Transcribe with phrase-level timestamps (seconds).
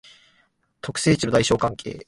[0.81, 1.99] 特性値の大小関係